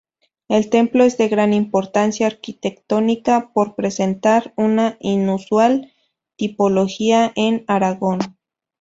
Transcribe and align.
El 0.49 0.71
templo 0.71 1.03
es 1.03 1.19
de 1.19 1.27
gran 1.29 1.53
importancia 1.53 2.25
arquitectónica 2.25 3.51
por 3.53 3.75
presentar 3.75 4.51
una 4.57 4.97
inusual 4.99 5.91
tipología 6.37 7.31
en 7.35 7.63
Aragón. 7.67 8.19